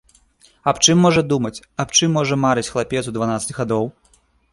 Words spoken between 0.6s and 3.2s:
Аб чым можа думаць, аб чым можа марыць хлапец у